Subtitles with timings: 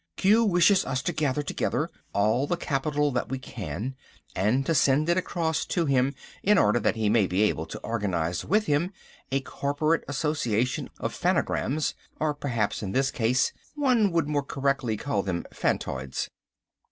[0.17, 3.93] "Q wishes us to gather together all the capital that we can,
[4.35, 7.77] and to send it across to him, in order that he may be able to
[7.81, 8.91] organise with him
[9.31, 15.21] a corporate association of phanograms, or perhaps in this case, one would more correctly call
[15.21, 16.31] them phantoids."